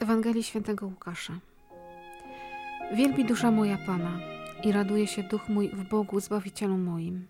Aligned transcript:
Ewangelii 0.00 0.42
Świętego 0.42 0.86
Łukasza. 0.86 1.32
Wielbi 2.94 3.24
dusza 3.24 3.50
moja 3.50 3.78
Pana 3.86 4.20
i 4.64 4.72
raduje 4.72 5.06
się 5.06 5.22
duch 5.22 5.48
mój 5.48 5.68
w 5.68 5.88
Bogu 5.88 6.20
Zbawicielu 6.20 6.78
moim, 6.78 7.26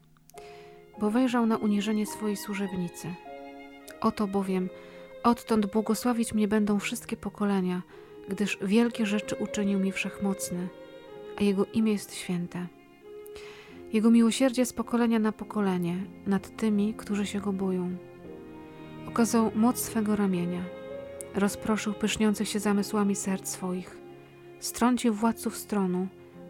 bo 1.01 1.11
wejrzał 1.11 1.47
na 1.47 1.57
uniżenie 1.57 2.07
swojej 2.07 2.37
służebnicy. 2.37 3.15
Oto 4.01 4.27
bowiem 4.27 4.69
odtąd 5.23 5.67
błogosławić 5.67 6.35
mnie 6.35 6.49
będą 6.49 6.79
wszystkie 6.79 7.17
pokolenia, 7.17 7.83
gdyż 8.29 8.59
wielkie 8.63 9.07
rzeczy 9.07 9.37
uczynił 9.37 9.79
mi 9.79 9.93
Wszechmocny, 9.93 10.69
a 11.39 11.43
Jego 11.43 11.65
imię 11.65 11.93
jest 11.93 12.15
święte. 12.15 12.67
Jego 13.93 14.11
miłosierdzie 14.11 14.67
z 14.67 14.73
pokolenia 14.73 15.19
na 15.19 15.33
pokolenie 15.33 15.97
nad 16.27 16.57
tymi, 16.57 16.95
którzy 16.95 17.27
się 17.27 17.41
Go 17.41 17.53
boją. 17.53 17.97
Okazał 19.09 19.51
moc 19.55 19.79
swego 19.79 20.17
ramienia– 20.17 20.65
rozproszył 21.35 21.93
pyszniących 21.93 22.49
się 22.49 22.59
zamysłami 22.59 23.17
serc 23.17 23.49
swoich, 23.49 23.99
strącił 24.61 25.15
władców 25.15 25.57
stronu, 25.57 26.09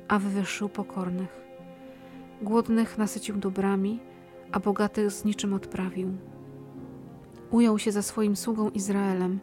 a 0.08 0.18
wywyższył 0.18 0.68
pokornych. 0.68 1.40
Głodnych 2.42 2.98
nasycił 2.98 3.36
dobrami, 3.36 4.00
a 4.52 4.60
bogatych 4.60 5.10
z 5.10 5.24
niczym 5.24 5.54
odprawił. 5.54 6.08
Ujął 7.50 7.78
się 7.78 7.92
za 7.92 8.02
swoim 8.02 8.36
sługą 8.36 8.70
Izraelem, 8.70 9.40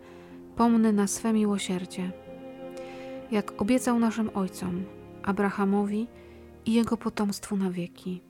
pomny 0.56 0.94
na 0.94 1.08
swe 1.08 1.34
miłosierdzie. 1.34 2.12
Jak 3.32 3.62
obiecał 3.62 4.00
naszym 4.00 4.30
ojcom, 4.34 4.84
Abrahamowi 5.24 6.08
i 6.66 6.74
jego 6.74 6.98
potomstwu 6.98 7.58
na 7.58 7.72
wieki. 7.72 8.22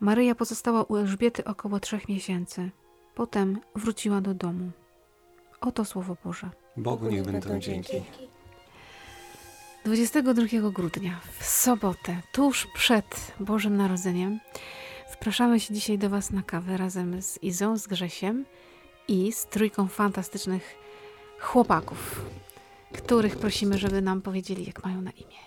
Maryja 0.00 0.34
pozostała 0.34 0.82
u 0.82 0.96
Elżbiety 0.96 1.44
około 1.44 1.80
trzech 1.80 2.08
miesięcy. 2.08 2.70
Potem 3.14 3.60
wróciła 3.74 4.20
do 4.20 4.34
domu. 4.34 4.70
Oto 5.62 5.84
Słowo 5.84 6.16
Boże. 6.24 6.50
Bogu 6.76 7.08
niech 7.08 7.22
będą 7.22 7.58
dzięki. 7.58 8.02
22 9.84 10.70
grudnia, 10.70 11.20
w 11.38 11.44
sobotę, 11.44 12.22
tuż 12.32 12.66
przed 12.74 13.34
Bożym 13.40 13.76
Narodzeniem, 13.76 14.40
wpraszamy 15.10 15.60
się 15.60 15.74
dzisiaj 15.74 15.98
do 15.98 16.10
Was 16.10 16.30
na 16.30 16.42
kawę 16.42 16.76
razem 16.76 17.22
z 17.22 17.42
Izą, 17.42 17.76
z 17.78 17.86
Grzesiem 17.86 18.44
i 19.08 19.32
z 19.32 19.46
trójką 19.46 19.88
fantastycznych 19.88 20.74
chłopaków, 21.38 22.24
których 22.92 23.36
prosimy, 23.36 23.78
żeby 23.78 24.02
nam 24.02 24.22
powiedzieli, 24.22 24.66
jak 24.66 24.84
mają 24.84 25.00
na 25.02 25.10
imię. 25.10 25.38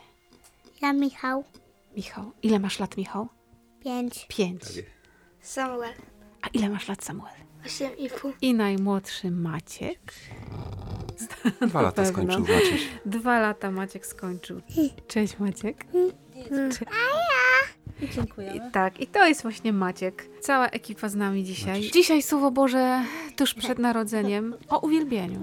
Ja 0.82 0.94
Michał. 0.94 1.44
Michał. 1.96 2.32
Ile 2.44 2.60
masz 2.60 2.80
lat, 2.80 2.98
Michał? 2.98 3.28
Pięć. 3.84 4.26
Pięć. 4.30 4.64
Samuel. 5.42 5.94
A 6.42 6.48
ile 6.48 6.70
masz 6.70 6.88
lat, 6.88 7.04
Samuel? 7.04 7.45
Osiem 7.66 7.98
i 7.98 8.10
pół. 8.10 8.32
I 8.42 8.54
najmłodszy 8.54 9.32
Maciek. 9.32 10.14
Dwa 11.62 11.82
lata 11.82 12.04
pewno. 12.04 12.12
skończył 12.34 12.56
Maciek. 12.56 12.80
Dwa 13.06 13.40
lata 13.40 13.72
Maciek 13.72 14.06
skończył. 14.06 14.62
Cześć 15.08 15.40
Maciek. 15.40 15.86
Cze- 16.80 16.86
Dziękujemy. 18.16 18.58
I, 18.58 18.72
tak, 18.72 19.00
i 19.00 19.08
to 19.08 19.28
jest 19.28 19.42
właśnie 19.42 19.74
Maciek. 19.74 20.30
Cała 20.42 20.68
ekipa 20.68 21.10
z 21.10 21.16
nami 21.16 21.44
dzisiaj. 21.44 21.82
Dzisiaj 21.94 22.22
Słowo 22.22 22.52
Boże 22.52 23.02
tuż 23.36 23.54
przed 23.54 23.80
narodzeniem 23.80 24.56
o 24.70 24.80
uwielbieniu. 24.80 25.40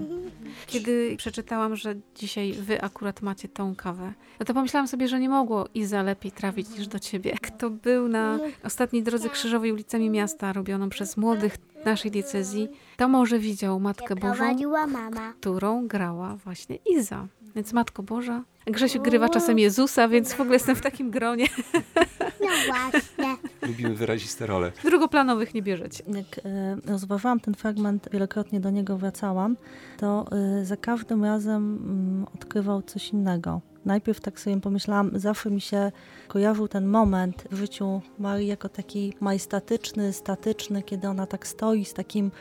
Kiedy 0.67 1.15
przeczytałam, 1.17 1.75
że 1.75 1.95
dzisiaj 2.15 2.53
wy 2.53 2.81
akurat 2.81 3.21
macie 3.21 3.47
tą 3.47 3.75
kawę, 3.75 4.13
no 4.39 4.45
to 4.45 4.53
pomyślałam 4.53 4.87
sobie, 4.87 5.07
że 5.07 5.19
nie 5.19 5.29
mogło 5.29 5.67
Iza 5.73 6.03
lepiej 6.03 6.31
trafić 6.31 6.69
niż 6.69 6.87
do 6.87 6.99
ciebie. 6.99 7.37
Kto 7.41 7.69
był 7.69 8.07
na 8.07 8.39
ostatniej 8.63 9.03
drodze 9.03 9.29
krzyżowej 9.29 9.71
ulicami 9.71 10.09
miasta, 10.09 10.53
robioną 10.53 10.89
przez 10.89 11.17
młodych 11.17 11.57
naszej 11.85 12.11
diecezji, 12.11 12.67
to 12.97 13.07
może 13.07 13.39
widział 13.39 13.79
Matkę 13.79 14.15
Bożą, 14.15 14.55
którą 15.39 15.87
grała 15.87 16.35
właśnie 16.35 16.75
Iza. 16.75 17.27
Więc 17.55 17.73
Matko 17.73 18.03
Boża. 18.03 18.43
Grzesiu 18.65 19.01
grywa 19.01 19.29
czasem 19.29 19.59
Jezusa, 19.59 20.07
więc 20.07 20.33
w 20.33 20.41
ogóle 20.41 20.55
jestem 20.55 20.75
w 20.75 20.81
takim 20.81 21.11
gronie. 21.11 21.47
No 22.41 22.49
właśnie. 22.67 23.22
Lubimy 23.67 23.95
wyraziste 23.95 24.47
role. 24.47 24.71
Drugoplanowych 24.83 25.53
nie 25.53 25.61
bierzecie. 25.61 26.03
Jak 26.07 26.45
e, 26.45 26.75
rozważałam 26.85 27.39
ten 27.39 27.53
fragment, 27.53 28.09
wielokrotnie 28.11 28.59
do 28.59 28.69
niego 28.69 28.97
wracałam, 28.97 29.57
to 29.97 30.25
e, 30.31 30.65
za 30.65 30.77
każdym 30.77 31.23
razem 31.23 31.79
mm, 31.85 32.25
odkrywał 32.35 32.81
coś 32.81 33.09
innego. 33.09 33.61
Najpierw 33.85 34.19
tak 34.19 34.39
sobie 34.39 34.61
pomyślałam, 34.61 35.11
zawsze 35.13 35.51
mi 35.51 35.61
się 35.61 35.91
kojarzył 36.27 36.67
ten 36.67 36.87
moment 36.87 37.47
w 37.51 37.55
życiu 37.55 38.01
Marii 38.19 38.47
jako 38.47 38.69
taki 38.69 39.13
majestatyczny, 39.19 40.13
statyczny, 40.13 40.83
kiedy 40.83 41.07
ona 41.07 41.25
tak 41.25 41.47
stoi 41.47 41.85
z 41.85 41.93
takim 41.93 42.31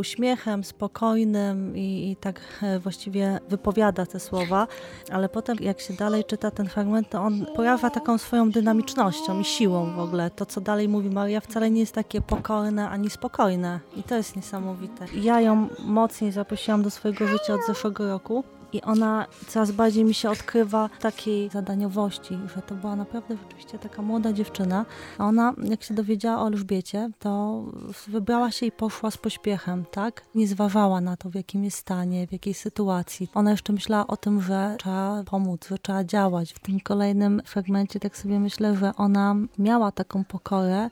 uśmiechem, 0.00 0.64
spokojnym 0.64 1.76
i, 1.76 2.10
i 2.10 2.16
tak 2.16 2.40
e, 2.62 2.78
właściwie 2.78 3.40
wypowiada 3.48 4.06
te 4.06 4.20
słowa, 4.20 4.66
ale 5.12 5.28
potem 5.28 5.56
jak 5.60 5.80
się 5.80 5.94
dalej 5.94 6.24
czyta 6.24 6.50
ten 6.50 6.68
fragment, 6.68 7.10
to 7.10 7.22
on 7.22 7.46
pojawia 7.56 7.90
taką 7.90 8.18
swoją 8.18 8.50
dynamicznością 8.50 9.40
i 9.40 9.44
siłą 9.44 9.94
w 9.94 9.98
ogóle. 9.98 10.30
To, 10.30 10.46
co 10.46 10.60
dalej 10.60 10.88
mówi 10.88 11.10
Maria, 11.10 11.40
wcale 11.40 11.70
nie 11.70 11.80
jest 11.80 11.94
takie 11.94 12.20
pokorne 12.20 12.88
ani 12.88 13.10
spokojne 13.10 13.80
i 13.96 14.02
to 14.02 14.14
jest 14.16 14.36
niesamowite. 14.36 15.06
Ja 15.14 15.40
ją 15.40 15.68
mocniej 15.78 16.32
zaprosiłam 16.32 16.82
do 16.82 16.90
swojego 16.90 17.26
życia 17.26 17.54
od 17.54 17.66
zeszłego 17.66 18.08
roku. 18.08 18.44
I 18.72 18.82
ona 18.82 19.26
coraz 19.48 19.72
bardziej 19.72 20.04
mi 20.04 20.14
się 20.14 20.30
odkrywa 20.30 20.90
takiej 21.00 21.48
zadaniowości, 21.48 22.38
że 22.54 22.62
to 22.62 22.74
była 22.74 22.96
naprawdę 22.96 23.36
rzeczywiście 23.36 23.78
taka 23.78 24.02
młoda 24.02 24.32
dziewczyna. 24.32 24.86
A 25.18 25.26
ona, 25.26 25.52
jak 25.62 25.82
się 25.82 25.94
dowiedziała 25.94 26.42
o 26.42 26.46
Elżbiecie, 26.46 27.10
to 27.18 27.62
wybrała 28.08 28.50
się 28.50 28.66
i 28.66 28.72
poszła 28.72 29.10
z 29.10 29.16
pośpiechem, 29.16 29.84
tak? 29.90 30.22
Nie 30.34 30.48
zważała 30.48 31.00
na 31.00 31.16
to, 31.16 31.30
w 31.30 31.34
jakim 31.34 31.64
jest 31.64 31.78
stanie, 31.78 32.26
w 32.26 32.32
jakiej 32.32 32.54
sytuacji. 32.54 33.28
Ona 33.34 33.50
jeszcze 33.50 33.72
myślała 33.72 34.06
o 34.06 34.16
tym, 34.16 34.42
że 34.42 34.76
trzeba 34.78 35.24
pomóc, 35.24 35.68
że 35.68 35.78
trzeba 35.78 36.04
działać. 36.04 36.52
W 36.52 36.58
tym 36.58 36.80
kolejnym 36.80 37.42
fragmencie 37.44 38.00
tak 38.00 38.16
sobie 38.16 38.40
myślę, 38.40 38.76
że 38.76 38.92
ona 38.96 39.34
miała 39.58 39.92
taką 39.92 40.24
pokorę, 40.24 40.90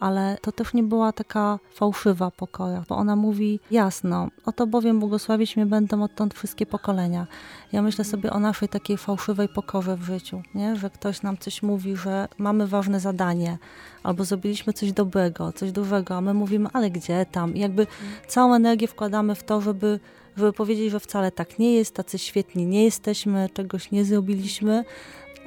ale 0.00 0.38
to 0.42 0.52
też 0.52 0.74
nie 0.74 0.82
była 0.82 1.12
taka 1.12 1.58
fałszywa 1.74 2.30
pokora, 2.30 2.84
bo 2.88 2.96
ona 2.96 3.16
mówi 3.16 3.60
jasno, 3.70 4.28
oto 4.44 4.66
bowiem 4.66 5.00
błogosławić 5.00 5.56
mnie 5.56 5.66
będą 5.66 6.02
odtąd 6.02 6.34
wszystkie 6.34 6.66
pokolenia. 6.66 7.26
Ja 7.72 7.82
myślę 7.82 8.04
sobie 8.04 8.32
o 8.32 8.38
naszej 8.38 8.68
takiej 8.68 8.96
fałszywej 8.96 9.48
pokorze 9.48 9.96
w 9.96 10.02
życiu, 10.02 10.42
nie? 10.54 10.76
że 10.76 10.90
ktoś 10.90 11.22
nam 11.22 11.38
coś 11.38 11.62
mówi, 11.62 11.96
że 11.96 12.28
mamy 12.38 12.66
ważne 12.66 13.00
zadanie, 13.00 13.58
albo 14.02 14.24
zrobiliśmy 14.24 14.72
coś 14.72 14.92
dobrego, 14.92 15.52
coś 15.52 15.72
dużego, 15.72 16.16
a 16.16 16.20
my 16.20 16.34
mówimy, 16.34 16.68
ale 16.72 16.90
gdzie 16.90 17.26
tam? 17.32 17.54
I 17.54 17.60
jakby 17.60 17.86
całą 18.28 18.54
energię 18.54 18.88
wkładamy 18.88 19.34
w 19.34 19.44
to, 19.44 19.60
żeby 19.60 20.00
żeby 20.38 20.52
powiedzieć, 20.52 20.90
że 20.90 21.00
wcale 21.00 21.32
tak 21.32 21.58
nie 21.58 21.74
jest, 21.74 21.94
tacy 21.94 22.18
świetni 22.18 22.66
nie 22.66 22.84
jesteśmy, 22.84 23.48
czegoś 23.54 23.90
nie 23.90 24.04
zrobiliśmy, 24.04 24.84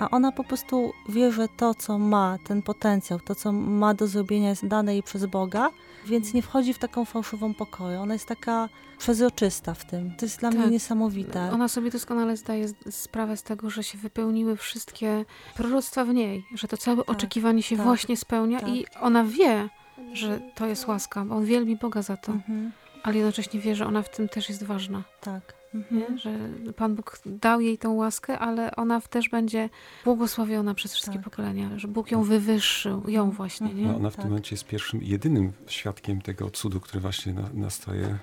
a 0.01 0.09
ona 0.09 0.31
po 0.31 0.43
prostu 0.43 0.93
wie, 1.09 1.31
że 1.31 1.47
to, 1.57 1.73
co 1.73 1.99
ma, 1.99 2.37
ten 2.47 2.61
potencjał, 2.61 3.19
to, 3.19 3.35
co 3.35 3.51
ma 3.51 3.93
do 3.93 4.07
zrobienia, 4.07 4.49
jest 4.49 4.67
dane 4.67 4.93
jej 4.93 5.03
przez 5.03 5.25
Boga, 5.25 5.69
więc 6.05 6.33
nie 6.33 6.41
wchodzi 6.41 6.73
w 6.73 6.79
taką 6.79 7.05
fałszywą 7.05 7.53
pokorę. 7.53 8.01
Ona 8.01 8.13
jest 8.13 8.25
taka 8.27 8.69
przezroczysta 8.97 9.73
w 9.73 9.85
tym. 9.85 10.15
To 10.17 10.25
jest 10.25 10.39
dla 10.39 10.49
mnie 10.49 10.61
Tak. 10.61 10.71
niesamowite. 10.71 11.51
Ona 11.51 11.67
sobie 11.67 11.91
doskonale 11.91 12.37
zdaje 12.37 12.67
sprawę 12.89 13.37
z 13.37 13.43
tego, 13.43 13.69
że 13.69 13.83
się 13.83 13.97
wypełniły 13.97 14.57
wszystkie 14.57 15.25
proroctwa 15.55 16.05
w 16.05 16.13
niej, 16.13 16.45
że 16.55 16.67
to 16.67 16.77
całe 16.77 17.05
oczekiwanie 17.05 17.63
się 17.63 17.75
tak, 17.77 17.85
właśnie 17.85 18.17
spełnia 18.17 18.59
tak. 18.59 18.69
i 18.69 18.85
ona 19.01 19.23
wie, 19.23 19.69
że 20.13 20.39
to 20.55 20.65
jest 20.67 20.87
łaska, 20.87 21.25
bo 21.25 21.35
on 21.35 21.45
wielbi 21.45 21.75
Boga 21.75 22.01
za 22.01 22.17
to, 22.17 22.31
Mhm, 22.31 22.71
ale 23.03 23.15
jednocześnie 23.17 23.59
wie, 23.59 23.75
że 23.75 23.85
ona 23.85 24.01
w 24.01 24.09
tym 24.09 24.29
też 24.29 24.49
jest 24.49 24.63
ważna, 24.63 25.03
tak. 25.21 25.60
Mhm. 25.73 26.17
że 26.17 26.49
Pan 26.75 26.95
Bóg 26.95 27.19
dał 27.25 27.61
jej 27.61 27.77
tą 27.77 27.93
łaskę, 27.93 28.39
ale 28.39 28.75
ona 28.75 29.01
też 29.01 29.29
będzie 29.29 29.69
błogosławiona 30.05 30.73
przez 30.73 30.93
wszystkie 30.93 31.15
Tak. 31.15 31.23
pokolenia, 31.23 31.69
że 31.79 31.87
Bóg 31.87 32.11
ją 32.11 32.23
wywyższył, 32.23 33.09
ją 33.09 33.31
właśnie, 33.31 33.73
nie? 33.73 33.85
No, 33.87 33.95
ona 33.95 34.09
w 34.09 34.13
Tak. 34.15 34.21
tym 34.21 34.29
momencie 34.31 34.55
jest 34.55 34.65
pierwszym, 34.67 35.03
i 35.03 35.07
jedynym 35.07 35.53
świadkiem 35.67 36.21
tego 36.21 36.49
cudu, 36.51 36.79
który 36.79 36.99
właśnie 37.01 37.33
na, 37.33 37.49
nastaje, 37.53 38.05
y, 38.05 38.17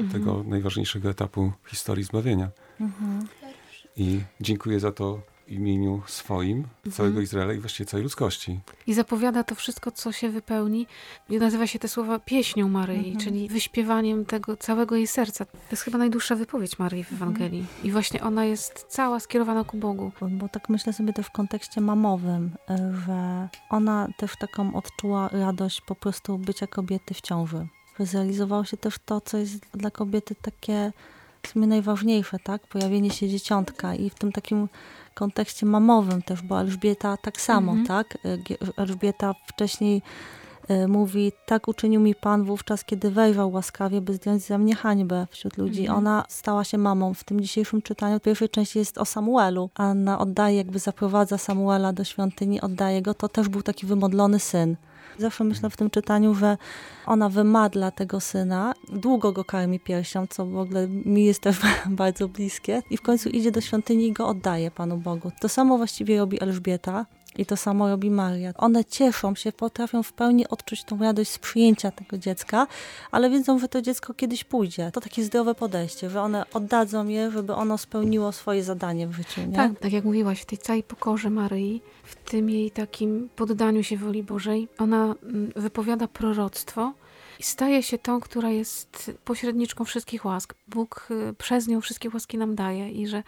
Mhm. 0.00 0.08
tego 0.10 0.44
najważniejszego 0.46 1.10
etapu 1.10 1.52
historii 1.66 2.04
zbawienia. 2.04 2.48
Mhm. 2.80 3.26
I 3.96 4.20
dziękuję 4.40 4.80
za 4.80 4.92
to 4.92 5.20
imieniu 5.48 6.02
swoim, 6.06 6.58
Mhm. 6.58 6.92
całego 6.92 7.20
Izraela 7.20 7.52
i 7.52 7.58
właściwie 7.58 7.86
całej 7.86 8.04
ludzkości. 8.04 8.60
I 8.86 8.94
zapowiada 8.94 9.44
to 9.44 9.54
wszystko, 9.54 9.90
co 9.92 10.12
się 10.12 10.28
wypełni. 10.30 10.86
I 11.30 11.36
nazywa 11.38 11.66
się 11.66 11.78
te 11.78 11.88
słowa 11.88 12.18
pieśnią 12.18 12.68
Maryi, 12.68 12.98
Mhm. 12.98 13.16
czyli 13.16 13.48
wyśpiewaniem 13.48 14.24
tego 14.24 14.56
całego 14.56 14.96
jej 14.96 15.06
serca. 15.06 15.44
To 15.44 15.52
jest 15.70 15.82
chyba 15.82 15.98
najdłuższa 15.98 16.36
wypowiedź 16.36 16.78
Maryi 16.78 17.04
w 17.04 17.12
Ewangelii. 17.12 17.66
I 17.84 17.90
właśnie 17.92 18.22
ona 18.22 18.44
jest 18.44 18.84
cała 18.88 19.20
skierowana 19.20 19.64
ku 19.64 19.76
Bogu. 19.76 20.12
Bo, 20.20 20.28
bo 20.28 20.48
tak 20.48 20.68
myślę 20.68 20.92
sobie 20.92 21.12
też 21.12 21.26
w 21.26 21.30
kontekście 21.30 21.80
mamowym, 21.80 22.50
y, 22.70 22.76
że 23.06 23.48
ona 23.70 24.08
też 24.16 24.36
taką 24.36 24.74
odczuła 24.74 25.28
radość 25.28 25.80
po 25.80 25.94
prostu 25.94 26.38
bycia 26.38 26.66
kobiety 26.66 27.14
w 27.14 27.20
ciąży. 27.20 27.66
Zrealizowało 27.98 28.64
się 28.64 28.76
też 28.76 28.94
to, 29.06 29.20
co 29.20 29.38
jest 29.38 29.58
dla 29.74 29.90
kobiety 29.90 30.34
takie 30.34 30.92
w 31.42 31.48
sumie 31.48 31.66
najważniejsze, 31.66 32.38
tak? 32.38 32.66
Pojawienie 32.66 33.10
się 33.10 33.28
dzieciątka 33.28 33.94
i 33.94 34.10
w 34.10 34.14
tym 34.14 34.32
takim 34.32 34.68
kontekście 35.14 35.66
mamowym 35.66 36.22
też, 36.22 36.42
bo 36.42 36.60
Elżbieta 36.60 37.16
tak 37.16 37.40
samo, 37.40 37.72
Mhm. 37.72 37.86
tak? 37.86 38.18
Y, 38.24 38.38
Elżbieta 38.76 39.34
wcześniej 39.46 40.02
y, 40.70 40.88
mówi, 40.88 41.32
tak 41.46 41.68
uczynił 41.68 42.00
mi 42.00 42.14
Pan 42.14 42.44
wówczas, 42.44 42.84
kiedy 42.84 43.10
wejrzał 43.10 43.52
łaskawie, 43.52 44.00
by 44.00 44.14
zdjąć 44.14 44.42
ze 44.42 44.58
mnie 44.58 44.74
hańbę 44.74 45.26
wśród 45.30 45.56
ludzi. 45.58 45.80
Mhm. 45.80 45.98
Ona 45.98 46.24
stała 46.28 46.64
się 46.64 46.78
mamą. 46.78 47.14
W 47.14 47.24
tym 47.24 47.40
dzisiejszym 47.40 47.82
czytaniu 47.82 48.20
pierwszej 48.20 48.48
części 48.48 48.78
jest 48.78 48.98
o 48.98 49.04
Samuelu. 49.04 49.70
Anna 49.74 50.18
oddaje, 50.18 50.56
jakby 50.56 50.78
zaprowadza 50.78 51.38
Samuela 51.38 51.92
do 51.92 52.04
świątyni, 52.04 52.60
oddaje 52.60 53.02
go. 53.02 53.14
To 53.14 53.28
też 53.28 53.48
był 53.48 53.62
taki 53.62 53.86
wymodlony 53.86 54.38
syn. 54.40 54.76
Zawsze 55.18 55.44
myślę 55.44 55.70
w 55.70 55.76
tym 55.76 55.90
czytaniu, 55.90 56.34
że 56.34 56.56
ona 57.06 57.28
wymadla 57.28 57.90
tego 57.90 58.20
syna, 58.20 58.74
długo 58.92 59.32
go 59.32 59.44
karmi 59.44 59.80
piersią, 59.80 60.26
co 60.26 60.46
w 60.46 60.56
ogóle 60.56 60.88
mi 60.88 61.24
jest 61.24 61.40
też 61.40 61.56
bardzo 61.86 62.28
bliskie. 62.28 62.82
I 62.90 62.96
w 62.96 63.02
końcu 63.02 63.28
idzie 63.28 63.50
do 63.50 63.60
świątyni 63.60 64.06
i 64.06 64.12
go 64.12 64.28
oddaje 64.28 64.70
Panu 64.70 64.96
Bogu. 64.96 65.30
To 65.40 65.48
samo 65.48 65.76
właściwie 65.76 66.18
robi 66.18 66.42
Elżbieta. 66.42 67.06
I 67.38 67.46
to 67.46 67.56
samo 67.56 67.88
robi 67.88 68.10
Maria. 68.10 68.52
One 68.56 68.84
cieszą 68.84 69.34
się, 69.34 69.52
potrafią 69.52 70.02
w 70.02 70.12
pełni 70.12 70.48
odczuć 70.48 70.84
tą 70.84 70.98
radość 70.98 71.30
z 71.30 71.38
przyjęcia 71.38 71.90
tego 71.90 72.18
dziecka, 72.18 72.66
ale 73.10 73.30
wiedzą, 73.30 73.58
że 73.58 73.68
to 73.68 73.82
dziecko 73.82 74.14
kiedyś 74.14 74.44
pójdzie. 74.44 74.90
To 74.92 75.00
takie 75.00 75.24
zdrowe 75.24 75.54
podejście, 75.54 76.10
że 76.10 76.22
one 76.22 76.44
oddadzą 76.54 77.08
je, 77.08 77.30
żeby 77.30 77.54
ono 77.54 77.78
spełniło 77.78 78.32
swoje 78.32 78.64
zadanie 78.64 79.08
w 79.08 79.12
życiu. 79.12 79.40
Nie? 79.40 79.56
Tak, 79.56 79.78
tak 79.78 79.92
jak 79.92 80.04
mówiłaś, 80.04 80.40
w 80.40 80.44
tej 80.44 80.58
całej 80.58 80.82
pokorze 80.82 81.30
Maryi, 81.30 81.82
w 82.04 82.14
tym 82.30 82.50
jej 82.50 82.70
takim 82.70 83.28
poddaniu 83.36 83.82
się 83.82 83.96
woli 83.96 84.22
Bożej, 84.22 84.68
ona 84.78 85.14
mm, 85.22 85.52
wypowiada 85.56 86.08
proroctwo 86.08 86.92
i 87.40 87.42
staje 87.42 87.82
się 87.82 87.98
tą, 87.98 88.20
która 88.20 88.50
jest 88.50 89.10
pośredniczką 89.24 89.84
wszystkich 89.84 90.24
łask. 90.24 90.54
Bóg 90.68 91.08
y, 91.10 91.34
przez 91.34 91.68
nią 91.68 91.80
wszystkie 91.80 92.10
łaski 92.14 92.38
nam 92.38 92.54
daje 92.54 92.90
i 92.90 93.06
że 93.06 93.22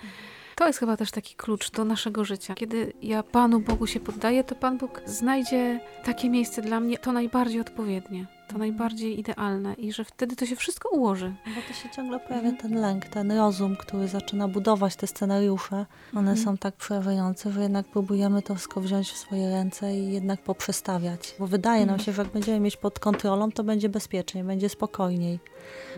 to 0.56 0.66
jest 0.66 0.78
chyba 0.78 0.96
też 0.96 1.10
taki 1.10 1.34
klucz 1.34 1.70
do 1.70 1.84
naszego 1.84 2.24
życia. 2.24 2.54
Kiedy 2.54 2.92
ja 3.02 3.22
Panu 3.22 3.60
Bogu 3.60 3.86
się 3.86 4.00
poddaję, 4.00 4.44
to 4.44 4.54
Pan 4.54 4.78
Bóg 4.78 5.02
znajdzie 5.06 5.80
takie 6.04 6.30
miejsce 6.30 6.62
dla 6.62 6.80
mnie, 6.80 6.98
to 6.98 7.12
najbardziej 7.12 7.60
odpowiednie, 7.60 8.26
to 8.48 8.58
najbardziej 8.58 9.20
idealne 9.20 9.74
i 9.74 9.92
że 9.92 10.04
wtedy 10.04 10.36
to 10.36 10.46
się 10.46 10.56
wszystko 10.56 10.88
ułoży. 10.88 11.34
Bo 11.46 11.60
to 11.68 11.74
się 11.74 11.90
ciągle 11.96 12.20
pojawia 12.20 12.52
ten 12.52 12.80
lęk, 12.80 13.04
ten 13.04 13.32
rozum, 13.32 13.76
który 13.76 14.08
zaczyna 14.08 14.48
budować 14.48 14.96
te 14.96 15.06
scenariusze. 15.06 15.86
One 16.12 16.30
Mhm. 16.30 16.36
są 16.36 16.56
tak 16.56 16.76
przerażające, 16.76 17.52
że 17.52 17.62
jednak 17.62 17.86
próbujemy 17.86 18.42
to 18.42 18.54
wszystko 18.54 18.80
wziąć 18.80 19.10
w 19.10 19.16
swoje 19.16 19.50
ręce 19.50 19.96
i 19.96 20.12
jednak 20.12 20.42
poprzestawiać. 20.42 21.34
Bo 21.38 21.46
wydaje 21.46 21.80
nam 21.86 21.94
Mhm. 21.94 22.04
się, 22.06 22.12
że 22.12 22.22
jak 22.22 22.32
będziemy 22.32 22.60
mieć 22.60 22.76
pod 22.76 22.98
kontrolą, 22.98 23.52
to 23.52 23.64
będzie 23.64 23.88
bezpieczniej, 23.88 24.44
będzie 24.44 24.68
spokojniej. 24.68 25.38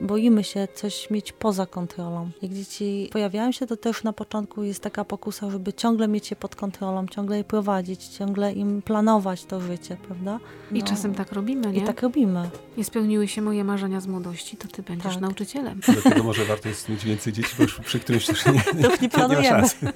Boimy 0.02 0.44
się 0.44 0.68
coś 0.74 1.10
mieć 1.10 1.32
poza 1.32 1.66
kontrolą. 1.66 2.30
Jak 2.42 2.52
dzieci 2.52 3.08
pojawiają 3.12 3.52
się, 3.52 3.66
to 3.66 3.76
też 3.76 4.04
na 4.04 4.12
początku 4.12 4.62
jest 4.62 4.82
taka 4.82 5.04
pokusa, 5.04 5.50
żeby 5.50 5.72
ciągle 5.72 6.08
mieć 6.08 6.30
je 6.30 6.36
pod 6.36 6.56
kontrolą, 6.56 7.06
ciągle 7.06 7.36
je 7.36 7.44
prowadzić, 7.44 8.08
ciągle 8.08 8.52
im 8.52 8.82
planować 8.82 9.44
to 9.44 9.60
życie, 9.60 9.96
prawda? 10.06 10.40
I 10.72 10.78
No. 10.78 10.86
czasem 10.86 11.14
tak 11.14 11.32
robimy, 11.32 11.72
nie? 11.72 11.78
I 11.78 11.82
tak 11.82 12.02
robimy. 12.02 12.37
Nie 12.76 12.84
spełniły 12.84 13.28
się 13.28 13.42
moje 13.42 13.64
marzenia 13.64 14.00
z 14.00 14.06
młodości, 14.06 14.56
to 14.56 14.68
ty 14.68 14.82
będziesz 14.82 15.12
Tak. 15.12 15.22
nauczycielem. 15.22 15.80
Dlatego 16.02 16.22
może 16.24 16.44
warto 16.44 16.68
jest 16.68 16.88
mieć 16.88 17.04
więcej 17.04 17.32
dzieci, 17.32 17.50
bo 17.56 17.62
już 17.62 17.80
przy 17.80 18.00
którymś 18.00 18.26
też 18.26 18.46
nie, 18.46 18.52
To 18.82 18.90
już 18.90 19.00
nie 19.00 19.08
nie 19.28 19.36
ma 19.36 19.42
szans. 19.42 19.76
Nie 19.82 19.92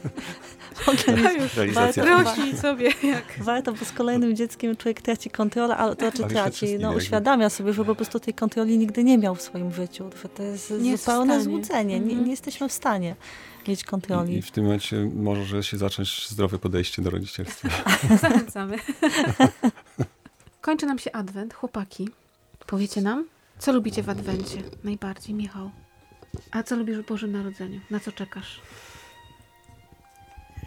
Realizacja. 1.56 2.04
Warto- 2.04 2.24
Rośnij 2.24 2.56
sobie 2.56 2.90
jak... 3.02 3.24
Warto, 3.40 3.72
bo 3.72 3.84
z 3.84 3.92
kolejnym 3.92 4.36
dzieckiem 4.36 4.76
człowiek 4.76 5.02
traci 5.02 5.30
kontrolę, 5.30 5.76
ale 5.76 5.96
to 5.96 6.10
znaczy 6.10 6.34
traci, 6.34 6.78
no, 6.78 6.92
uświadamia 6.92 7.50
sobie, 7.50 7.72
że 7.72 7.84
po 7.84 7.94
prostu 7.94 8.20
tej 8.20 8.34
kontroli 8.34 8.78
nigdy 8.78 9.04
nie 9.04 9.18
miał 9.18 9.34
w 9.34 9.42
swoim 9.42 9.72
życiu, 9.72 10.10
to 10.36 10.42
jest 10.42 10.70
Nie 10.80 10.96
zupełne 10.96 11.42
złudzenie, 11.42 12.00
nie, 12.00 12.06
Mhm. 12.06 12.24
nie 12.24 12.30
jesteśmy 12.30 12.68
w 12.68 12.72
stanie 12.72 13.16
mieć 13.68 13.82
I, 13.82 13.84
kontroli. 13.84 14.36
I 14.36 14.42
w 14.42 14.50
tym 14.50 14.64
momencie 14.64 15.10
może 15.14 15.62
się 15.62 15.76
zacząć 15.76 16.28
zdrowe 16.28 16.58
podejście 16.58 17.02
do 17.02 17.10
rodzicielstwa. 17.10 17.68
Zachęcamy. 18.22 18.76
Kończy 20.60 20.86
nam 20.86 20.98
się 20.98 21.12
adwent. 21.12 21.54
Chłopaki, 21.54 22.08
powiecie 22.66 23.00
nam, 23.02 23.28
co 23.58 23.72
lubicie 23.72 24.02
w 24.02 24.08
adwencie 24.08 24.62
najbardziej, 24.84 25.34
Michał? 25.34 25.70
A 26.50 26.62
co 26.62 26.76
lubisz 26.76 26.98
w 26.98 27.06
Bożym 27.06 27.32
Narodzeniu? 27.32 27.80
Na 27.90 28.00
co 28.00 28.12
czekasz? 28.12 28.60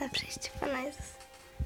Na 0.01 0.09
przyjście 0.09 0.49
Pana 0.59 0.81
Jezusa. 0.81 1.03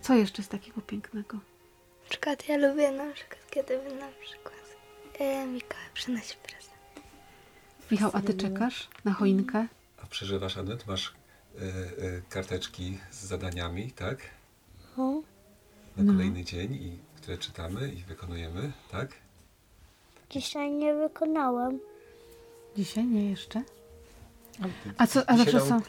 Co 0.01 0.13
jeszcze 0.15 0.41
jest 0.41 0.51
takiego 0.51 0.81
pięknego? 0.81 1.37
Na 1.37 2.09
przykład 2.09 2.47
ja 2.47 2.57
lubię 2.57 2.91
na 2.91 3.13
przykład, 3.13 3.39
kiedy 3.51 3.77
na 3.77 4.07
przykład 4.21 4.75
e, 5.19 5.45
Mikołaj 5.47 5.85
przynosi 5.93 6.35
prezent. 6.43 6.69
Michał, 7.91 8.11
a 8.13 8.21
ty 8.21 8.33
czekasz 8.33 8.89
na 9.05 9.13
choinkę? 9.13 9.67
A 10.03 10.07
przeżywasz 10.07 10.57
adwent? 10.57 10.87
Masz 10.87 11.13
e, 11.55 11.61
e, 11.61 12.21
karteczki 12.29 12.97
z 13.11 13.25
zadaniami, 13.25 13.91
tak? 13.91 14.17
O, 14.97 15.11
Na 15.97 16.03
No. 16.03 16.13
kolejny 16.13 16.43
dzień, 16.43 16.73
i, 16.73 16.99
które 17.15 17.37
czytamy 17.37 17.91
i 17.93 18.03
wykonujemy, 18.03 18.71
tak? 18.91 19.11
Dzisiaj 20.29 20.71
nie 20.71 20.93
wykonałem. 20.95 21.79
Dzisiaj 22.77 23.05
nie 23.05 23.29
jeszcze. 23.29 23.63
A, 24.97 25.07
co, 25.07 25.29
a, 25.29 25.37
zawsze 25.37 25.61
są, 25.61 25.81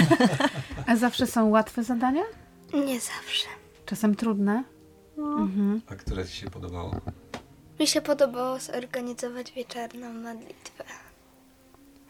a 0.86 0.96
zawsze 0.96 1.26
są 1.26 1.48
łatwe 1.48 1.84
zadania? 1.84 2.22
Nie 2.74 3.00
zawsze. 3.00 3.48
Czasem 3.86 4.14
trudne? 4.14 4.64
No. 5.16 5.38
Mhm. 5.38 5.80
A 5.90 5.94
które 5.94 6.26
ci 6.26 6.36
się 6.36 6.50
podobało? 6.50 6.94
Mi 7.80 7.86
się 7.86 8.00
podobało 8.00 8.58
zorganizować 8.58 9.52
wieczorną 9.52 10.12
modlitwę. 10.12 10.84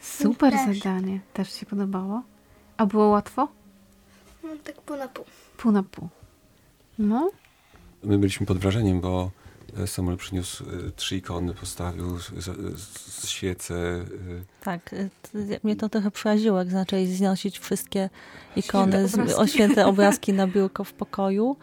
Super 0.00 0.52
Też. 0.52 0.78
zadanie. 0.78 1.20
Też 1.32 1.52
się 1.52 1.66
podobało? 1.66 2.22
A 2.76 2.87
było 2.87 3.08
łatwo? 3.08 3.49
No 4.43 4.50
tak 4.64 4.75
pół 4.82 4.96
na 4.96 5.08
pół. 5.08 5.25
Pół 5.56 5.72
na 5.72 5.82
pół. 5.82 6.08
No, 6.99 7.31
My 8.04 8.19
byliśmy 8.19 8.46
pod 8.46 8.58
wrażeniem, 8.58 9.00
bo 9.00 9.31
Samuel 9.87 10.17
przyniósł 10.17 10.65
e, 10.65 10.91
trzy 10.97 11.17
ikony, 11.17 11.55
postawił 11.55 12.19
świece. 13.26 13.75
e, 13.75 14.05
tak, 14.61 14.94
mnie 15.62 15.76
to 15.76 15.88
trochę 15.88 16.11
przeraziło, 16.11 16.59
jak 16.59 16.70
zaczęli 16.70 17.06
znosić 17.06 17.59
wszystkie 17.59 18.11
ikony, 18.56 19.09
święte 19.47 19.87
obrazki 19.87 20.32
na 20.32 20.47
biurko 20.47 20.85
w 20.85 20.93
pokoju. 20.93 21.56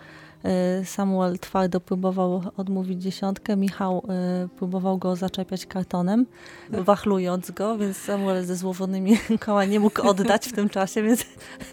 Y, 0.82 0.86
Samuel 0.86 1.40
twardo 1.40 1.80
próbował 1.80 2.42
odmówić 2.58 3.02
dziesiątkę, 3.02 3.56
Michał 3.56 4.04
y, 4.46 4.50
próbował 4.50 4.98
go 4.98 5.16
zaczepiać 5.16 5.66
kartonem, 5.66 6.26
wachlując 6.70 7.52
go, 7.52 7.78
więc 7.78 7.98
Samuel 7.98 8.46
ze 8.46 8.56
złożonymi 8.56 9.18
koła 9.46 9.66
nie 9.66 9.80
mógł 9.80 10.08
oddać 10.08 10.48
w 10.48 10.54
tym 10.54 10.70
czasie, 10.70 11.04
więc 11.04 11.26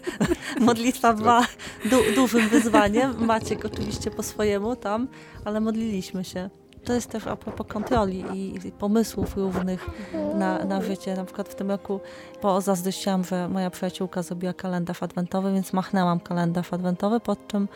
modlitwa 0.59 1.13
była 1.13 1.41
du- 1.85 2.15
dużym 2.15 2.49
wyzwaniem. 2.49 3.25
Maciek 3.25 3.65
oczywiście 3.65 4.11
po 4.11 4.23
swojemu 4.23 4.75
tam, 4.75 5.07
ale 5.45 5.59
modliliśmy 5.59 6.23
się. 6.23 6.49
To 6.85 6.93
jest 6.93 7.09
też 7.09 7.27
a 7.27 7.35
propos 7.35 7.67
kontroli 7.67 8.23
i, 8.33 8.67
i 8.67 8.71
pomysłów 8.71 9.37
różnych 9.37 9.89
na, 10.35 10.65
na 10.65 10.81
życie. 10.81 11.15
Na 11.15 11.25
przykład 11.25 11.49
w 11.49 11.55
tym 11.55 11.71
roku 11.71 11.99
pozazdrościłam, 12.41 13.23
że 13.23 13.49
moja 13.49 13.69
przyjaciółka 13.69 14.21
zrobiła 14.21 14.53
kalendarz 14.53 15.03
adwentowy, 15.03 15.53
więc 15.53 15.73
machnęłam 15.73 16.19
kalendarz 16.19 16.73
adwentowy, 16.73 17.19
pod 17.19 17.47
czym 17.47 17.67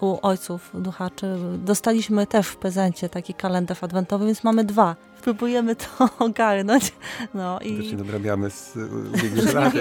u 0.00 0.18
ojców 0.22 0.70
duchaczy 0.74 1.36
dostaliśmy 1.58 2.26
też 2.26 2.46
w 2.46 2.56
prezencie 2.56 3.08
taki 3.08 3.34
kalendarz 3.34 3.82
adwentowy, 3.82 4.26
więc 4.26 4.44
mamy 4.44 4.64
dwa. 4.64 4.96
Próbujemy 5.22 5.76
to 5.76 6.08
ogarnąć. 6.26 6.92
No 7.34 7.58
Widocznie 7.58 7.90
i 7.90 7.96
nadrabiamy 7.96 8.50
z 8.50 8.76
ubiegłych 9.14 9.54
lat. 9.54 9.72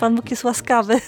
Pan 0.00 0.16
Bóg 0.16 0.30
jest 0.30 0.44
łaskawy. 0.44 1.00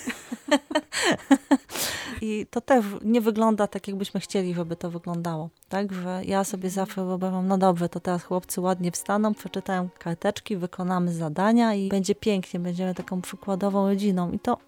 I 2.21 2.47
to 2.51 2.61
też 2.61 2.85
nie 3.05 3.21
wygląda 3.21 3.67
tak, 3.67 3.89
jakbyśmy 3.89 4.21
chcieli, 4.21 4.55
żeby 4.55 4.77
to 4.77 4.91
wyglądało. 4.91 5.51
Tak, 5.69 5.93
że 5.93 6.23
ja 6.25 6.45
sobie 6.45 6.71
zawsze 6.71 7.05
wyobrażam, 7.05 7.49
no 7.49 7.59
dobrze, 7.59 7.89
to 7.89 8.01
teraz 8.01 8.25
chłopcy 8.25 8.61
ładnie 8.61 8.91
wstaną, 8.91 9.35
przeczytają 9.35 9.89
karteczki, 9.99 10.57
wykonamy 10.57 11.13
zadania 11.13 11.75
i 11.75 11.89
będzie 11.89 12.15
pięknie, 12.15 12.61
będziemy 12.61 12.95
taką 12.95 13.21
przykładową 13.21 13.89
rodziną. 13.89 14.31
I 14.31 14.39
to 14.39 14.59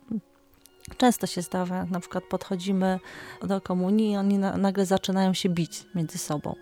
często 0.96 1.26
się 1.26 1.42
zdarza, 1.42 1.76
jak 1.76 1.90
na 1.90 2.00
przykład 2.00 2.24
podchodzimy 2.24 3.00
do 3.42 3.60
komunii 3.60 4.12
i 4.12 4.16
oni 4.16 4.38
na, 4.38 4.56
nagle 4.56 4.86
zaczynają 4.86 5.34
się 5.34 5.48
bić 5.48 5.86
między 5.94 6.18
sobą. 6.18 6.56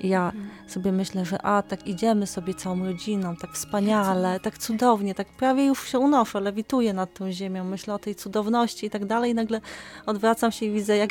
I 0.00 0.08
ja 0.08 0.32
sobie 0.66 0.92
myślę, 0.92 1.24
że 1.24 1.42
a, 1.42 1.62
tak 1.62 1.86
idziemy 1.86 2.26
sobie 2.26 2.54
całą 2.54 2.84
rodziną, 2.84 3.36
tak 3.36 3.52
wspaniale, 3.52 4.40
tak 4.40 4.58
cudownie, 4.58 5.14
tak 5.14 5.28
prawie 5.36 5.66
już 5.66 5.88
się 5.88 5.98
unoszę, 5.98 6.40
lewituję 6.40 6.92
nad 6.92 7.14
tą 7.14 7.32
ziemią, 7.32 7.64
myślę 7.64 7.94
o 7.94 7.98
tej 7.98 8.14
cudowności 8.14 8.86
i 8.86 8.90
tak 8.90 9.04
dalej. 9.04 9.30
I 9.30 9.34
nagle 9.34 9.60
odwracam 10.06 10.52
się 10.52 10.66
i 10.66 10.70
widzę, 10.70 10.96
jak 10.96 11.10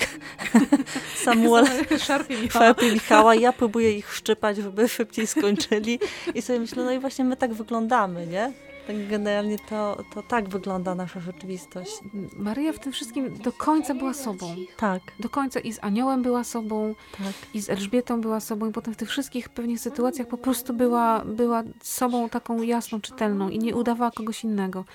Samuel 1.24 1.66
Szarpie 2.08 2.42
Michała. 2.42 2.66
szarpie 2.66 2.94
Michała 2.94 3.36
i 3.36 3.42
ja 3.42 3.54
próbuję 3.54 3.92
ich 3.98 4.14
szczypać, 4.14 4.58
żeby 4.58 4.90
szybciej 4.90 5.28
skończyli. 5.28 6.00
I 6.36 6.42
sobie 6.42 6.60
myślę, 6.60 6.84
no 6.84 6.92
i 6.92 7.00
właśnie 7.00 7.26
my 7.26 7.38
tak 7.38 7.54
wyglądamy, 7.54 8.28
nie? 8.28 8.69
Tak 8.90 9.08
generalnie 9.08 9.58
to, 9.70 10.04
to 10.14 10.24
tak 10.24 10.50
wygląda 10.50 10.96
nasza 10.96 11.20
rzeczywistość. 11.20 11.92
Maryja 12.38 12.74
w 12.74 12.80
tym 12.80 12.92
wszystkim 12.92 13.38
do 13.38 13.52
końca 13.52 13.94
była 13.94 14.14
sobą. 14.14 14.56
Tak, 14.78 15.02
Do 15.20 15.30
końca 15.30 15.60
i 15.60 15.74
z 15.74 15.80
aniołem 15.82 16.22
była 16.22 16.44
sobą, 16.44 16.96
tak. 17.18 17.34
i 17.54 17.62
z 17.62 17.70
Elżbietą 17.70 18.22
była 18.22 18.40
sobą, 18.40 18.70
i 18.70 18.72
potem 18.72 18.94
w 18.94 18.98
tych 18.98 19.10
wszystkich 19.10 19.50
pewnych 19.50 19.80
sytuacjach 19.80 20.28
po 20.28 20.38
prostu 20.38 20.74
była, 20.74 21.26
była 21.26 21.64
sobą 21.84 22.30
taką 22.30 22.62
jasną, 22.62 23.02
czytelną 23.02 23.50
i 23.50 23.60
nie 23.60 23.76
udawała 23.76 24.12
kogoś 24.12 24.44
innego. 24.44 24.86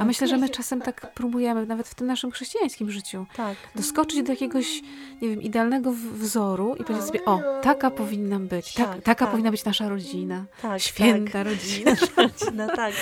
A 0.00 0.04
myślę, 0.04 0.28
że 0.28 0.36
my 0.36 0.48
czasem 0.48 0.80
tak 0.80 1.14
próbujemy, 1.14 1.66
nawet 1.66 1.88
w 1.88 1.94
tym 1.94 2.06
naszym 2.06 2.30
chrześcijańskim 2.30 2.90
życiu, 2.90 3.26
Tak, 3.36 3.56
doskoczyć 3.74 4.22
do 4.22 4.32
jakiegoś, 4.32 4.82
nie 5.22 5.28
wiem, 5.28 5.42
idealnego 5.42 5.92
wzoru 5.92 6.74
i 6.74 6.84
powiedzieć 6.84 7.06
sobie, 7.06 7.24
o, 7.24 7.40
taka 7.62 7.90
powinnam 7.90 8.46
być, 8.48 8.74
tak, 8.74 8.86
Tak, 8.88 9.02
taka 9.02 9.24
tak. 9.24 9.30
powinna 9.30 9.50
być 9.50 9.64
nasza 9.64 9.88
rodzina, 9.88 10.44
tak. 10.62 10.80
święta 10.80 11.42
rodzina. 11.42 11.96
Tak. 12.16 12.30
No 12.54 12.66
tak, 12.76 12.94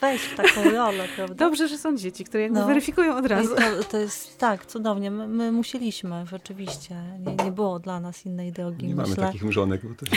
wejść 0.00 0.24
w 0.24 0.36
taką 0.36 0.70
rolę, 0.70 1.04
prawda? 1.16 1.34
Dobrze, 1.34 1.68
że 1.68 1.78
są 1.78 1.96
dzieci, 1.96 2.24
które 2.24 2.42
jakby 2.42 2.58
No. 2.60 2.66
weryfikują 2.66 3.16
od 3.16 3.24
I 3.24 3.28
razu. 3.28 3.54
to, 3.56 3.84
to 3.90 3.98
jest 3.98 4.38
tak, 4.38 4.66
cudownie. 4.66 5.10
My, 5.10 5.28
my 5.28 5.52
musieliśmy, 5.52 6.24
rzeczywiście. 6.30 6.96
Nie, 7.26 7.44
nie 7.44 7.52
było 7.52 7.78
dla 7.78 8.00
nas 8.00 8.26
innej 8.26 8.52
drogi, 8.52 8.86
Nie 8.86 8.94
mamy 8.94 9.08
myślę. 9.08 9.26
takich 9.26 9.42
mrzonek, 9.44 9.80
bo 9.86 9.94
to 9.94 10.06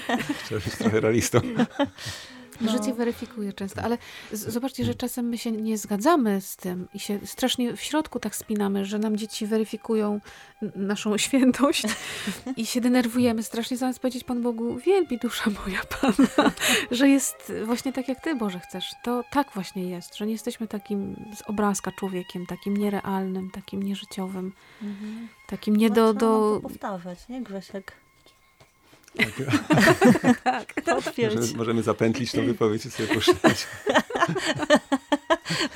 trzeba 0.46 0.60
być 0.64 0.76
trochę 0.78 1.00
realistą. 1.00 1.40
No. 2.60 2.72
Życie 2.72 2.94
weryfikuje 2.94 3.52
często, 3.52 3.82
ale 3.82 3.98
zobaczcie, 4.32 4.84
że 4.84 4.94
czasem 4.94 5.28
my 5.28 5.38
się 5.38 5.52
nie 5.52 5.78
zgadzamy 5.78 6.40
z 6.40 6.56
tym 6.56 6.88
i 6.94 7.00
się 7.00 7.18
strasznie 7.24 7.76
w 7.76 7.80
środku 7.80 8.20
tak 8.20 8.36
spinamy, 8.36 8.84
że 8.84 8.98
nam 8.98 9.16
dzieci 9.16 9.46
weryfikują 9.46 10.20
naszą 10.76 11.18
świętość 11.24 11.82
i 12.56 12.66
się 12.66 12.80
denerwujemy 12.80 13.42
strasznie, 13.42 13.76
zamiast 13.76 13.98
powiedzieć 13.98 14.24
Pan 14.24 14.42
Bogu, 14.42 14.76
wielbi 14.78 15.18
dusza 15.18 15.50
moja 15.50 15.80
Pana, 16.00 16.50
że 16.90 17.08
jest 17.08 17.52
właśnie 17.64 17.92
tak, 17.92 18.08
jak 18.08 18.20
Ty, 18.20 18.34
Boże, 18.36 18.60
chcesz. 18.60 18.90
To 19.04 19.24
tak 19.30 19.50
właśnie 19.54 19.90
jest, 19.90 20.16
że 20.16 20.26
nie 20.26 20.32
jesteśmy 20.32 20.68
takim 20.68 21.16
z 21.36 21.42
obrazka 21.42 21.92
człowiekiem, 21.92 22.46
takim 22.46 22.76
nierealnym, 22.76 23.50
takim 23.50 23.82
nieżyciowym, 23.82 24.52
Mhm. 24.82 25.28
takim 25.46 25.76
nie 25.76 25.90
do... 25.90 25.94
Trzeba 25.94 26.12
do... 26.20 26.60
to 26.62 26.68
powtarzać, 26.68 27.28
nie 27.28 27.42
Grzesiek? 27.42 28.03
Tak. 30.44 30.74
Potwierdź. 30.84 31.34
Możemy, 31.36 31.56
możemy 31.56 31.82
zapętlić 31.82 32.32
tą 32.32 32.46
wypowiedź 32.46 32.86
i 32.86 32.90
sobie 32.90 33.08
puszczać. 33.14 33.66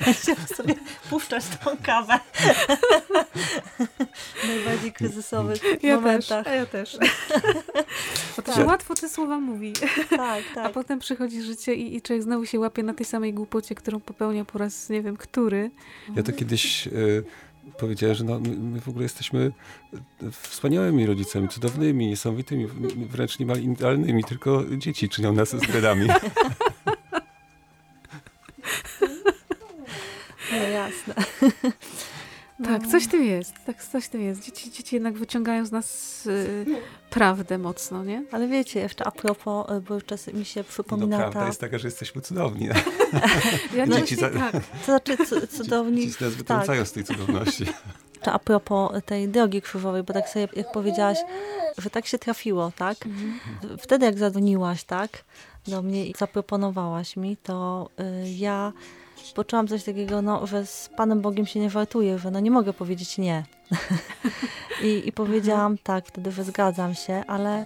Będziemy 0.05 0.47
sobie 0.55 0.75
puszczać 1.09 1.43
tą 1.63 1.77
kawę. 1.83 2.19
w 4.43 4.47
najbardziej 4.47 4.93
kryzysowych 4.93 5.63
Ja 5.63 5.79
też, 5.79 5.91
momentach. 6.29 6.47
a 6.47 6.55
ja 6.55 6.65
też. 6.65 6.97
Bo 8.35 8.41
to 8.41 8.43
Tak. 8.51 8.55
się 8.55 8.65
łatwo 8.65 8.95
te 8.95 9.09
słowa 9.09 9.39
mówi. 9.39 9.73
Tak, 10.09 10.43
A 10.51 10.55
tak. 10.55 10.73
potem 10.73 10.99
przychodzi 10.99 11.41
życie 11.41 11.75
i, 11.75 11.95
i 11.95 12.01
człowiek 12.01 12.23
znowu 12.23 12.45
się 12.45 12.59
łapie 12.59 12.83
na 12.83 12.93
tej 12.93 13.05
samej 13.05 13.33
głupocie, 13.33 13.75
którą 13.75 13.99
popełnia 13.99 14.45
po 14.45 14.57
raz 14.59 14.89
nie 14.89 15.01
wiem 15.01 15.17
który. 15.17 15.71
Ja 16.15 16.23
to 16.23 16.33
kiedyś 16.33 16.87
e, 16.87 16.91
powiedziałem, 17.79 18.15
że 18.15 18.23
no, 18.23 18.39
my, 18.39 18.49
my 18.49 18.81
w 18.81 18.89
ogóle 18.89 19.03
jesteśmy 19.03 19.51
wspaniałymi 20.31 21.05
rodzicami, 21.05 21.47
cudownymi, 21.47 22.07
niesamowitymi, 22.07 22.67
wręcz 22.95 23.39
niemal 23.39 23.61
idealnymi, 23.61 24.23
tylko 24.23 24.63
dzieci 24.77 25.09
czynią 25.09 25.33
nas 25.33 25.49
zdradami. 25.49 26.07
No 30.51 30.57
jasne. 30.57 31.13
Tak, 32.69 32.87
coś 32.87 33.07
tym 33.07 33.23
jest. 33.25 33.53
Tak, 33.65 33.83
coś 33.83 34.07
tym 34.07 34.21
jest. 34.21 34.43
Dzieci, 34.43 34.71
dzieci 34.71 34.95
jednak 34.95 35.13
wyciągają 35.17 35.65
z 35.65 35.71
nas 35.71 36.25
y, 36.27 36.65
prawdę 37.09 37.57
mocno, 37.57 38.03
nie? 38.03 38.23
Ale 38.31 38.47
wiecie, 38.47 38.79
jeszcze 38.79 39.07
a 39.07 39.11
propos, 39.11 39.71
y, 39.71 39.81
bo 39.81 39.93
już 39.93 40.05
czasem 40.05 40.35
mi 40.35 40.45
się 40.45 40.59
No, 40.59 40.63
przypomina 40.69 41.17
prawda 41.17 41.39
ta... 41.39 41.47
jest 41.47 41.61
taka, 41.61 41.77
że 41.77 41.87
jesteśmy 41.87 42.21
cudowni. 42.21 42.67
Ja 43.75 43.85
No, 43.85 43.95
no, 43.95 44.01
dzieci 44.01 44.15
właśnie 44.15 44.39
za- 44.39 44.51
tak. 44.51 44.63
To 44.79 44.85
znaczy 44.85 45.17
cu- 45.17 45.47
cudowni... 45.57 46.07
Dzieci 46.07 46.23
nas 46.23 46.33
wytrącają 46.33 46.85
z 46.85 46.91
tej 46.91 47.03
cudowności. 47.03 47.65
Czy 48.21 48.29
a 48.31 48.39
propos 48.39 48.91
tej 49.05 49.29
drogi 49.29 49.61
krzyżowej, 49.61 50.03
bo 50.03 50.13
tak 50.13 50.29
sobie, 50.29 50.47
jak 50.55 50.71
powiedziałaś, 50.71 51.17
że 51.77 51.89
tak 51.89 52.05
się 52.05 52.19
trafiło, 52.19 52.71
tak? 52.77 52.97
Wtedy 53.79 54.05
jak 54.05 54.17
zadzwoniłaś, 54.17 54.83
tak, 54.83 55.23
do 55.67 55.81
mnie 55.81 56.07
i 56.07 56.13
zaproponowałaś 56.17 57.17
mi, 57.17 57.37
to 57.37 57.89
y, 57.99 58.29
ja 58.29 58.73
poczułam 59.35 59.67
coś 59.67 59.83
takiego, 59.83 60.21
no, 60.21 60.47
że 60.47 60.65
z 60.65 60.89
Panem 60.97 61.21
Bogiem 61.21 61.45
się 61.45 61.59
nie 61.59 61.69
wartuje, 61.69 62.19
że 62.19 62.31
no 62.31 62.39
nie 62.39 62.51
mogę 62.51 62.73
powiedzieć 62.73 63.17
nie. 63.17 63.43
I, 64.83 65.01
I 65.05 65.11
powiedziałam 65.11 65.77
tak, 65.77 66.07
wtedy, 66.07 66.31
że 66.31 66.43
zgadzam 66.43 66.95
się, 66.95 67.23
ale 67.27 67.65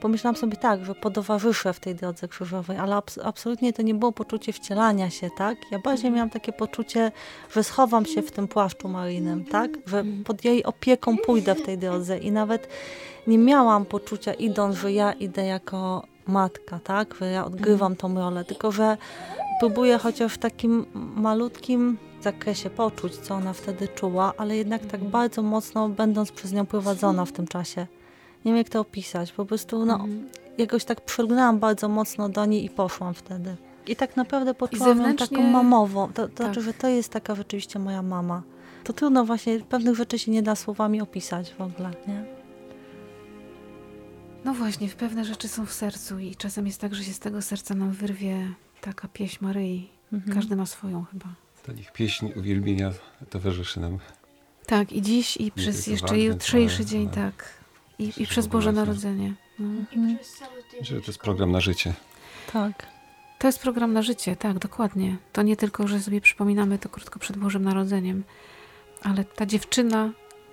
pomyślałam 0.00 0.36
sobie 0.36 0.56
tak, 0.56 0.84
że 0.84 0.94
podowarzyszę 0.94 1.72
w 1.72 1.80
tej 1.80 1.94
drodze 1.94 2.28
krzyżowej, 2.28 2.78
ale 2.78 2.96
abs- 2.96 3.20
absolutnie 3.24 3.72
to 3.72 3.82
nie 3.82 3.94
było 3.94 4.12
poczucie 4.12 4.52
wcielania 4.52 5.10
się, 5.10 5.30
tak? 5.38 5.58
Ja 5.70 5.78
bardziej 5.78 6.10
miałam 6.10 6.30
takie 6.30 6.52
poczucie, 6.52 7.12
że 7.52 7.64
schowam 7.64 8.06
się 8.06 8.22
w 8.22 8.32
tym 8.32 8.48
płaszczu 8.48 8.88
maryjnym, 8.88 9.44
tak? 9.44 9.70
Że 9.86 10.04
pod 10.24 10.44
jej 10.44 10.64
opieką 10.64 11.16
pójdę 11.18 11.54
w 11.54 11.62
tej 11.62 11.78
drodze 11.78 12.18
i 12.18 12.32
nawet 12.32 12.68
nie 13.26 13.38
miałam 13.38 13.84
poczucia 13.84 14.34
idąc, 14.34 14.76
że 14.76 14.92
ja 14.92 15.12
idę 15.12 15.46
jako 15.46 16.06
matka, 16.26 16.78
tak? 16.84 17.14
Że 17.20 17.26
ja 17.26 17.44
odgrywam 17.44 17.96
tą 17.96 18.14
rolę, 18.14 18.44
tylko 18.44 18.72
że 18.72 18.96
próbuję 19.60 19.98
chociaż 19.98 20.34
w 20.34 20.38
takim 20.38 20.86
malutkim 20.94 21.98
zakresie 22.22 22.70
poczuć, 22.70 23.16
co 23.16 23.34
ona 23.34 23.52
wtedy 23.52 23.88
czuła, 23.88 24.32
ale 24.38 24.56
jednak 24.56 24.86
tak 24.86 25.04
bardzo 25.04 25.42
mocno 25.42 25.88
będąc 25.88 26.32
przez 26.32 26.52
nią 26.52 26.66
prowadzona 26.66 27.24
w 27.24 27.32
tym 27.32 27.46
czasie. 27.46 27.80
Nie 28.44 28.52
wiem 28.52 28.56
jak 28.56 28.68
to 28.68 28.80
opisać, 28.80 29.32
po 29.32 29.44
prostu 29.44 29.86
no, 29.86 29.94
Mhm. 29.94 30.28
jakoś 30.58 30.84
tak 30.84 31.00
przygnęłam 31.00 31.58
bardzo 31.58 31.88
mocno 31.88 32.28
do 32.28 32.44
niej 32.46 32.64
i 32.64 32.70
poszłam 32.70 33.14
wtedy. 33.14 33.56
I 33.86 33.96
tak 33.96 34.16
naprawdę 34.16 34.54
poczułam 34.54 35.02
ją 35.02 35.16
taką 35.16 35.42
mamową. 35.42 36.06
To, 36.06 36.12
to 36.12 36.28
Tak. 36.28 36.36
znaczy, 36.46 36.60
że 36.62 36.74
to 36.74 36.88
jest 36.88 37.08
taka 37.12 37.34
rzeczywiście 37.34 37.78
moja 37.78 38.02
mama. 38.02 38.42
To 38.84 38.92
trudno 38.92 39.24
właśnie, 39.24 39.60
pewnych 39.60 39.94
rzeczy 39.96 40.18
się 40.18 40.30
nie 40.30 40.42
da 40.42 40.54
słowami 40.56 41.00
opisać 41.00 41.54
w 41.54 41.60
ogóle, 41.60 41.90
nie? 42.08 42.24
No 44.44 44.54
właśnie, 44.54 44.88
pewne 44.88 45.24
rzeczy 45.24 45.48
są 45.48 45.66
w 45.66 45.72
sercu 45.72 46.18
i 46.18 46.36
czasem 46.36 46.66
jest 46.66 46.80
tak, 46.80 46.94
że 46.94 47.04
się 47.04 47.12
z 47.12 47.18
tego 47.18 47.42
serca 47.42 47.74
nam 47.74 47.90
wyrwie 47.90 48.48
taka 48.80 49.08
pieśń 49.08 49.44
Maryi. 49.44 49.88
Mhm. 50.12 50.34
Każdy 50.36 50.56
ma 50.56 50.66
swoją 50.66 51.04
chyba. 51.04 51.26
To 51.66 51.72
niech 51.72 51.92
pieśń 51.92 52.28
uwielbienia 52.36 52.92
towarzyszy 53.30 53.80
nam. 53.80 53.98
Tak, 54.66 54.92
i 54.92 55.02
dziś, 55.02 55.36
i 55.36 55.52
przez 55.52 55.86
jeszcze 55.86 56.18
jutrzejszy 56.18 56.84
dzień, 56.84 57.02
ale- 57.02 57.14
tak. 57.14 57.54
I, 57.98 58.12
i 58.16 58.26
przez 58.26 58.46
Boże. 58.46 58.72
Narodzenie. 58.72 59.34
No. 59.58 59.66
Mhm. 59.96 60.18
Że 60.80 61.00
to 61.00 61.06
jest 61.06 61.18
program 61.18 61.52
na 61.52 61.60
życie. 61.60 61.94
Tak. 62.52 62.86
To 63.38 63.48
jest 63.48 63.58
program 63.58 63.92
na 63.92 64.02
życie, 64.02 64.36
tak, 64.36 64.58
dokładnie. 64.58 65.16
To 65.32 65.42
nie 65.42 65.56
tylko, 65.56 65.88
że 65.88 66.00
sobie 66.00 66.20
przypominamy 66.20 66.78
to 66.78 66.88
krótko 66.88 67.18
przed 67.18 67.36
Bożym 67.36 67.64
Narodzeniem, 67.64 68.24
ale 69.02 69.24
ta 69.24 69.46
dziewczyna, 69.46 70.10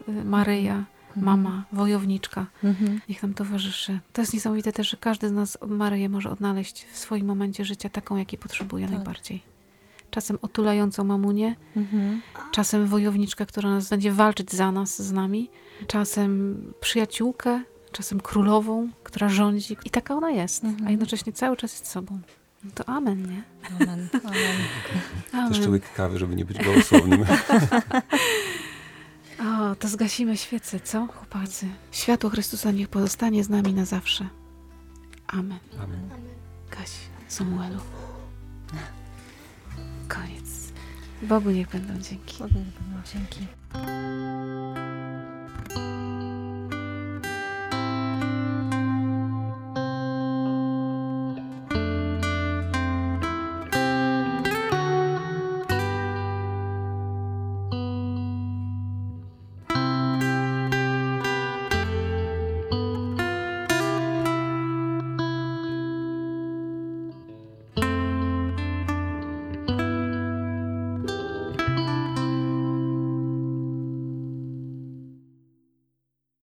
y, 0.09 0.11
Maryja, 0.11 0.85
mama, 1.15 1.63
wojowniczka, 1.71 2.45
Mhm. 2.63 3.01
niech 3.09 3.23
nam 3.23 3.33
towarzyszy. 3.33 3.99
To 4.13 4.21
jest 4.21 4.33
niesamowite 4.33 4.71
też, 4.73 4.89
że 4.89 4.97
każdy 4.97 5.29
z 5.29 5.31
nas 5.31 5.57
Maryję 5.67 6.09
może 6.09 6.29
odnaleźć 6.29 6.85
w 6.91 6.97
swoim 6.97 7.25
momencie 7.25 7.65
życia 7.65 7.89
taką, 7.89 8.17
jakiej 8.17 8.39
potrzebuje 8.39 8.85
Tak. 8.87 8.95
najbardziej. 8.95 9.43
Czasem 10.11 10.37
otulającą 10.41 11.03
mamunię, 11.03 11.55
Mhm. 11.75 12.21
czasem 12.51 12.87
wojowniczka, 12.87 13.45
która 13.45 13.69
nas 13.69 13.89
będzie 13.89 14.11
walczyć 14.11 14.51
za 14.51 14.71
nas, 14.71 15.01
z 15.01 15.11
nami, 15.11 15.49
czasem 15.87 16.57
przyjaciółkę, 16.79 17.61
czasem 17.91 18.19
królową, 18.21 18.89
która 19.03 19.29
rządzi. 19.29 19.77
I 19.85 19.89
taka 19.89 20.15
ona 20.15 20.31
jest, 20.31 20.63
Mhm. 20.63 20.87
a 20.87 20.91
jednocześnie 20.91 21.33
cały 21.33 21.57
czas 21.57 21.71
jest 21.73 21.87
sobą. 21.87 22.19
No 22.63 22.71
to 22.75 22.89
amen, 22.89 23.21
nie? 23.31 23.43
Amen. 23.75 24.07
Amen. 24.23 24.37
Amen. 25.33 25.53
Też 25.53 25.81
kawy, 25.95 26.19
żeby 26.19 26.35
nie 26.35 26.45
być 26.45 26.57
gołosłownym. 26.63 27.25
To 29.79 29.87
zgasimy 29.87 30.37
świecę, 30.37 30.79
co, 30.79 31.07
chłopacy? 31.07 31.67
Światło 31.91 32.29
Chrystusa 32.29 32.71
niech 32.71 32.87
pozostanie 32.87 33.43
z 33.43 33.49
nami 33.49 33.73
na 33.73 33.85
zawsze. 33.85 34.27
Amen. 35.27 35.59
Amen. 35.79 36.09
Gaś, 36.71 36.91
Samuelu. 37.27 37.79
Koniec. 40.07 40.73
Bogu 41.21 41.49
niech 41.49 41.69
będą 41.69 41.93
dzięki. 41.93 42.37
Bogu 42.39 42.53
niech 42.55 42.73
będą 42.73 43.07
dzięki. 43.13 43.47